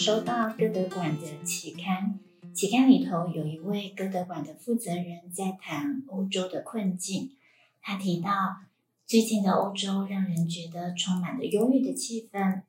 [0.00, 2.18] 收到歌德馆的期刊。
[2.54, 7.32] 期刊里头有一位歌德馆的负责人在谈欧洲的困境，
[7.82, 8.30] 他提到
[9.06, 12.62] 最近的欧洲让人觉得充满了忧郁的气氛，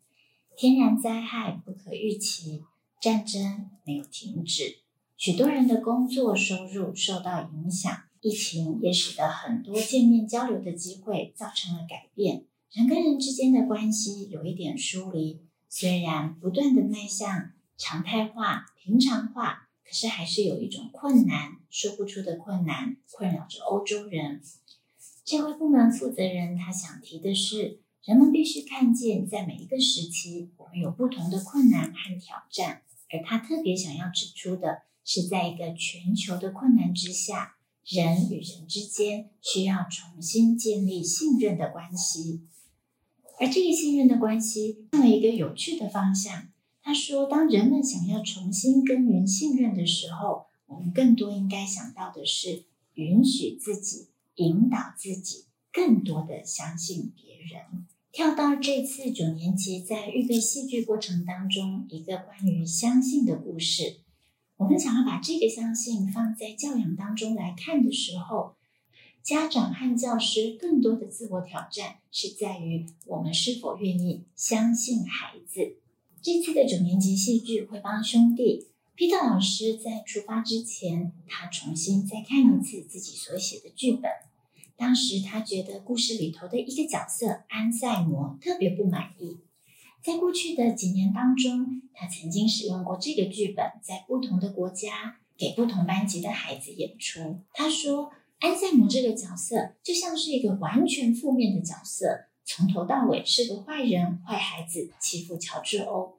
[0.57, 2.63] 天然灾害不可预期，
[2.99, 4.79] 战争没有停止，
[5.15, 15.39] 许多人的工作收入受到影响，疫情也使得很多见面交流的机会造成了改变，人跟人之间的关系有一点疏离，
[15.71, 19.69] 虽然不断地迈向常态化、平常化。
[19.83, 24.41] 可是还是有一种困难，说不出的困难困扰着欧洲人。
[25.25, 32.83] 这位部门负责人他想提的是，人们必须看见，在每一个时期，我们有不同的困难和挑战。
[33.09, 42.47] 而他特别想要指出的是，在一个全球的困难之下，人与人之间需要重新建立信任的关系。
[43.41, 46.49] 而这个信任的关系，向了一个有趣的方向。
[46.83, 64.01] 他说：“当人们想要重新耕耘信任的时候，我们更多应该想到的是允许自己、引导自己，更多的相信别人。”跳到这次九年级在预备戏剧过程当中，一个关于相信的故事。
[64.57, 68.53] 我们想要把这个相信放在教养当中来看的时候，
[69.23, 75.77] 家长和教师更多的自我挑战是在于我们是否愿意相信孩子。
[76.21, 84.09] 这次的九年级戏剧《会帮兄弟》，Peter 老师在出发之前，他重新再看一次自己所写的剧本。
[84.75, 89.37] 当时他觉得故事里头的一个角色安赛摩特别不满意。
[90.03, 97.39] 在过去的几年当中，他曾经使用过这个剧本，在不同的国家给不同班级的孩子演出。
[97.53, 98.11] 他说，
[98.41, 102.25] 安赛摩这个角色就像是一个完全负面的角色。
[102.43, 106.17] 从头到尾是个坏人、坏孩子，欺负乔治欧。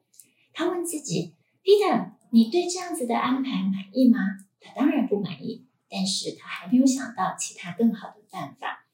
[0.53, 4.19] 他问自己：“Peter，你对这样子的安排满意吗？”
[4.61, 8.87] 他当然不满意，但是他还没有想到其他更好的办法。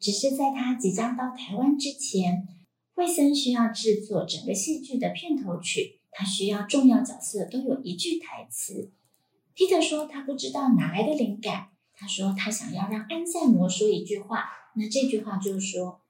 [0.00, 2.48] 只是在他即将到台湾之前，
[2.94, 8.90] 惠森需要制作整个戏剧的片头曲，他需要重要角色都有一句台词。
[9.54, 11.68] Peter 说他不知道哪来的灵感，
[12.02, 16.00] 他说他想要让安赛摩说一句话，那这句话就是说。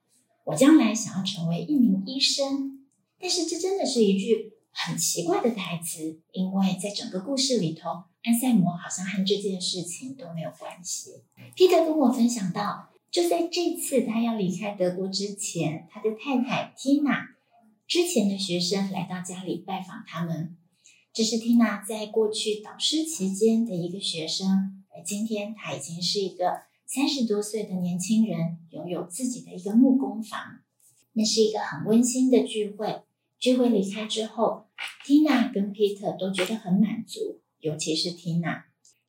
[0.44, 2.84] 我将来想要成为一名医生，
[3.20, 7.88] 但是这真的是一句很奇怪的台词，因为在整个故事里头，
[8.24, 11.22] 安赛摩好像和这件事情都没有关系。
[11.54, 17.24] 彼得跟我分享到，就在这次他要离开德国之前，他的太太缇娜
[17.86, 20.56] 之前的学生来到家里拜访他们，
[21.12, 26.62] 这是缇娜在过去导师期间的一个学生，而今天他已经是一个。
[26.84, 30.60] 三十多岁的年轻人拥有自己的一个木工房，
[31.14, 33.00] 那是一个很温馨的聚会。
[33.38, 34.66] 聚会离开之后
[35.02, 38.64] ，Tina 跟 Peter 都觉得很满足，尤其是 Tina。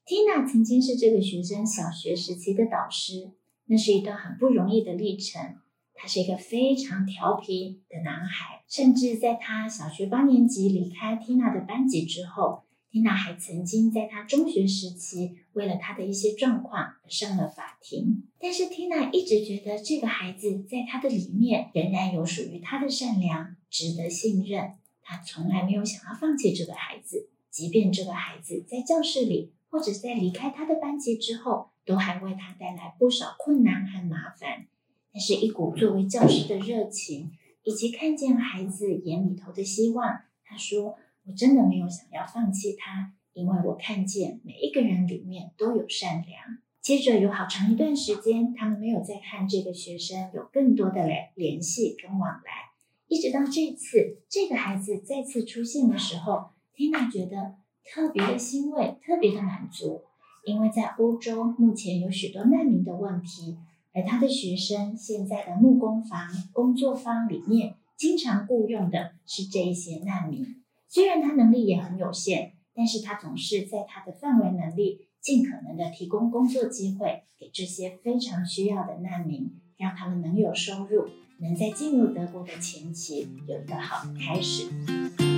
[0.06, 3.32] Tina 曾经是这个学生小学时期的导师，
[3.66, 5.58] 那是一段很不容易的历程。
[5.94, 12.64] 他是一个非常调皮的男孩，甚至在他小学八年级离开 Tina 的班级之后。
[12.94, 18.28] 缇娜还曾经在她中学时期，为了她的一些状况而上了法庭。
[18.40, 24.74] 但是缇娜一直觉得这个孩子在她的里面仍然有属于她的善良，值得信任。
[25.02, 34.68] 她从来没有想要放弃这个孩子，即便这个孩子在教室里或者在离开她的班级之后，都还为她带来不少困难和麻烦。
[35.12, 37.32] 但是，一股作为教师的热情，
[37.64, 40.96] 以及看见孩子眼里头的希望，她说。
[41.26, 46.60] 我真的没有想要放弃他，因为我看见每一个人里面都有善良。
[46.82, 52.72] 接着有好长一段时间，他们没有再看这个学生有更多的联联系跟往来，
[53.08, 60.02] 一直到这次这个孩子再次出现的时候，Tina 觉得特别的欣慰，特别的满足，
[60.46, 63.58] 因为在欧洲目前有许多难民的问题，
[63.94, 70.63] 而他的学生现在的木工房、工作坊里面经常雇佣的是这一些难民。
[70.94, 81.08] 虽然他能力也很有限，但是他总是在他的范围能力，尽可能的提供工作机会给这些非常需要的难民，让他们能有收入，
[81.40, 85.33] 能在进入德国的前期有一个好的开始。